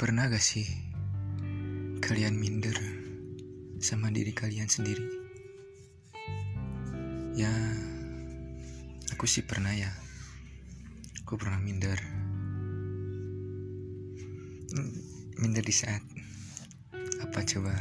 [0.00, 0.64] Pernah gak sih
[2.00, 2.72] kalian minder
[3.84, 5.04] sama diri kalian sendiri?
[7.36, 7.52] Ya,
[9.12, 9.92] aku sih pernah ya.
[11.20, 12.00] Aku pernah minder.
[15.36, 16.00] Minder di saat
[17.20, 17.76] apa coba?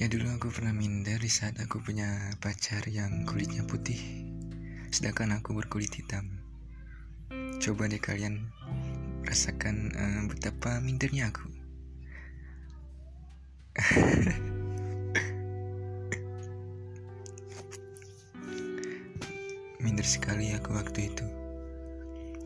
[0.00, 4.00] Ya dulu aku pernah minder di saat aku punya pacar yang kulitnya putih,
[4.88, 6.40] sedangkan aku berkulit hitam.
[7.60, 8.48] Coba deh kalian
[9.24, 11.48] rasakan uh, betapa mindernya aku.
[19.82, 21.26] Minder sekali aku waktu itu.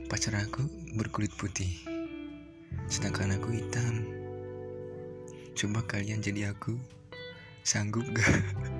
[0.08, 0.64] Pacar aku
[0.96, 1.68] berkulit putih,
[2.88, 4.08] sedangkan aku hitam.
[5.52, 6.80] Coba kalian jadi aku,
[7.66, 8.24] sanggup gak?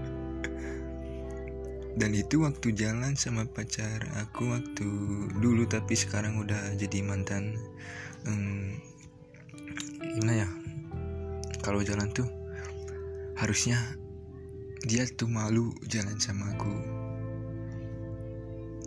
[1.98, 4.86] Dan itu waktu jalan sama pacar aku waktu
[5.42, 7.58] dulu tapi sekarang udah jadi mantan.
[8.22, 8.78] Hmm,
[10.14, 10.48] gimana ya?
[11.58, 12.30] Kalau jalan tuh
[13.34, 13.82] harusnya
[14.86, 16.70] dia tuh malu jalan sama aku.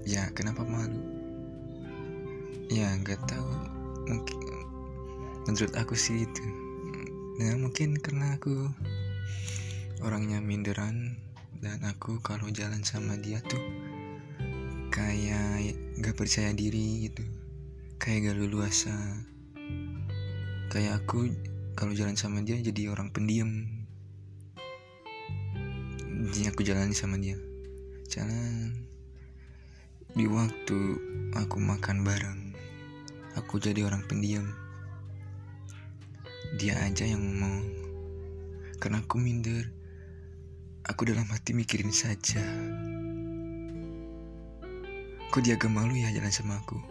[0.07, 1.03] Ya kenapa malu?
[2.71, 3.51] Ya nggak tahu.
[5.51, 6.45] Menurut aku sih itu.
[7.43, 8.71] Nah mungkin karena aku
[9.99, 11.19] orangnya minderan
[11.61, 13.61] dan aku kalau jalan sama dia tuh
[14.89, 17.21] kayak gak percaya diri gitu.
[18.01, 18.97] Kayak gak leluasa.
[20.73, 21.29] Kayak aku
[21.77, 23.69] kalau jalan sama dia jadi orang pendiam.
[26.33, 27.37] Jadi aku jalan sama dia.
[28.09, 28.81] Jalan.
[30.17, 30.79] Di waktu
[31.37, 32.41] aku makan bareng
[33.37, 34.49] aku jadi orang pendiam.
[36.57, 37.61] Dia aja yang mau.
[38.81, 39.80] Karena aku minder
[40.89, 42.41] Aku dalam hati mikirin saja.
[45.29, 46.81] Kok dia gak malu ya jalan sama aku?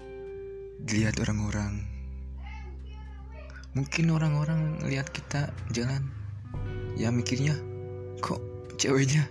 [0.86, 1.82] Dilihat orang-orang.
[3.74, 6.06] Mungkin orang-orang lihat kita jalan.
[6.94, 7.58] Ya mikirnya,
[8.22, 8.38] kok
[8.78, 9.26] ceweknya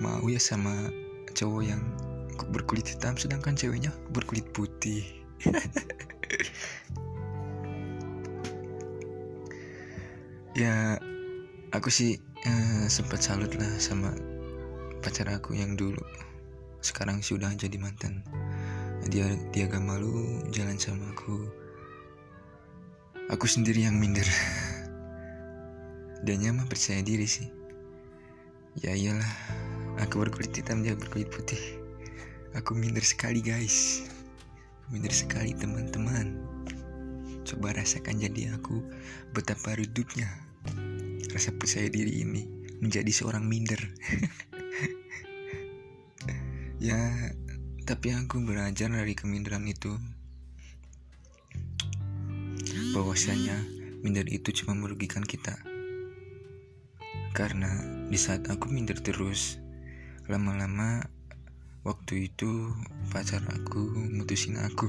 [0.00, 0.92] mau ya sama
[1.32, 1.80] cowok yang
[2.52, 5.04] berkulit hitam sedangkan ceweknya berkulit putih.
[10.56, 10.96] ya
[11.76, 12.16] aku sih
[12.48, 14.08] eh, sempat salut lah sama
[15.04, 16.00] pacar aku yang dulu.
[16.80, 18.24] Sekarang sudah jadi mantan.
[19.12, 21.52] Dia dia gak malu jalan sama aku.
[23.28, 24.24] Aku sendiri yang minder.
[26.26, 27.46] Dan mah percaya diri sih.
[28.80, 29.32] Ya iyalah
[30.00, 31.60] aku berkulit hitam dia berkulit putih.
[32.56, 34.08] Aku minder sekali guys.
[34.88, 36.40] Minder sekali teman-teman.
[37.44, 38.80] Coba rasakan jadi aku
[39.36, 40.45] betapa redupnya
[41.36, 42.48] rasa percaya diri ini
[42.80, 43.76] menjadi seorang minder.
[46.88, 46.96] ya,
[47.84, 49.92] tapi aku belajar dari keminderan itu
[52.96, 53.52] bahwasanya
[54.00, 55.60] minder itu cuma merugikan kita.
[57.36, 57.68] Karena
[58.08, 59.60] di saat aku minder terus,
[60.32, 61.04] lama-lama
[61.84, 62.72] waktu itu
[63.12, 64.88] pacar aku mutusin aku.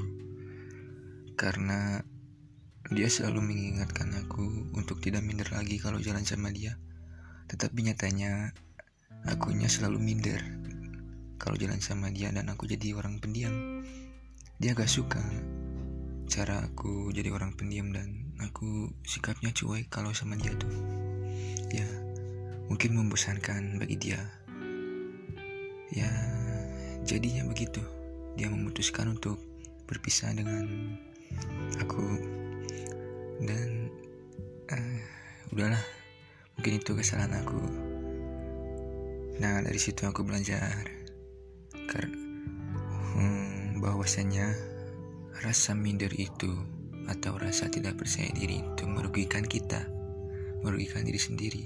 [1.35, 2.08] Karena
[2.87, 6.79] dia selalu mengingatkan aku untuk tidak minder lagi kalau jalan sama dia.
[7.51, 8.55] Tetapi nyatanya
[9.27, 10.39] akunya selalu minder
[11.35, 13.83] kalau jalan sama dia dan aku jadi orang pendiam.
[14.57, 15.19] Dia gak suka
[16.27, 20.71] cara aku jadi orang pendiam dan aku sikapnya cuek kalau sama dia tuh.
[21.71, 21.87] Ya,
[22.71, 24.19] mungkin membosankan bagi dia.
[25.91, 26.07] Ya,
[27.03, 27.83] jadinya begitu.
[28.39, 29.39] Dia memutuskan untuk
[29.87, 30.67] berpisah dengan
[31.79, 32.36] aku
[33.43, 33.91] dan
[34.71, 34.99] uh,
[35.53, 35.83] udahlah.
[36.57, 37.61] Mungkin itu kesalahan aku.
[39.37, 40.89] Nah dari situ aku belajar
[41.85, 42.17] karena
[43.13, 44.57] hmm, bahwasanya
[45.45, 46.49] rasa minder itu
[47.05, 49.85] atau rasa tidak percaya diri itu merugikan kita
[50.65, 51.65] merugikan diri sendiri.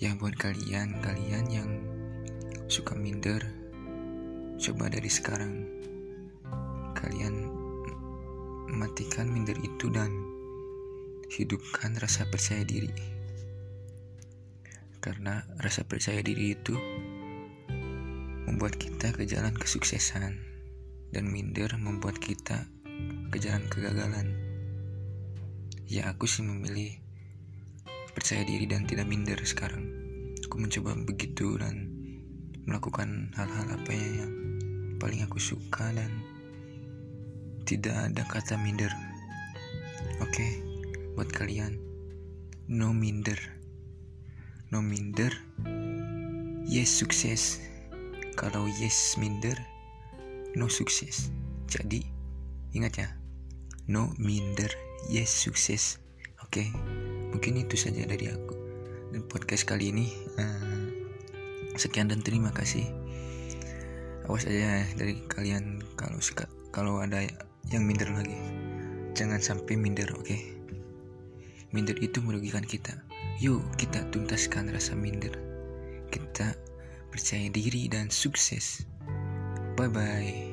[0.00, 1.70] Yang buat kalian kalian yang
[2.70, 3.44] suka minder
[4.56, 5.68] coba dari sekarang
[6.96, 7.48] kalian
[8.70, 10.12] matikan minder itu dan
[11.30, 12.90] hidupkan rasa percaya diri.
[14.98, 16.74] Karena rasa percaya diri itu
[18.50, 20.34] membuat kita ke jalan kesuksesan
[21.14, 22.66] dan minder membuat kita
[23.30, 24.34] ke jalan kegagalan.
[25.86, 26.98] Ya aku sih memilih
[28.10, 29.86] percaya diri dan tidak minder sekarang.
[30.50, 31.94] Aku mencoba begitu dan
[32.66, 34.34] melakukan hal-hal apa yang
[34.98, 36.10] paling aku suka dan
[37.64, 38.90] tidak ada kata minder.
[40.18, 40.34] Oke.
[40.34, 40.69] Okay
[41.20, 41.76] buat kalian.
[42.72, 43.36] No minder.
[44.72, 45.28] No minder.
[46.64, 47.60] Yes sukses.
[48.40, 49.52] Kalau yes minder
[50.56, 51.28] no sukses.
[51.68, 52.00] Jadi
[52.72, 53.08] ingat ya.
[53.84, 54.72] No minder
[55.12, 56.00] yes sukses.
[56.40, 56.72] Oke
[57.36, 58.56] mungkin itu saja dari aku.
[59.12, 60.08] Dan podcast kali ini
[60.40, 60.88] uh,
[61.76, 62.88] sekian dan terima kasih.
[64.24, 67.28] Awas aja dari kalian kalau suka kalau ada
[67.68, 68.40] yang minder lagi.
[69.12, 70.24] Jangan sampai minder oke?
[70.24, 70.59] okay?
[71.70, 72.94] Minder itu merugikan kita.
[73.40, 75.32] Yuk kita tuntaskan rasa minder.
[76.10, 76.54] Kita
[77.10, 78.84] percaya diri dan sukses.
[79.78, 80.49] Bye bye